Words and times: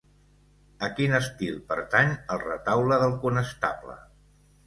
A 0.87 0.87
quin 0.99 1.11
estil 1.17 1.59
pertany 1.73 2.09
el 2.35 2.41
Retaule 2.45 2.99
del 3.05 3.15
Conestable? 3.27 3.99